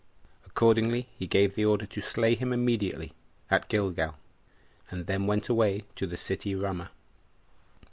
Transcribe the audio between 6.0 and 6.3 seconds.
the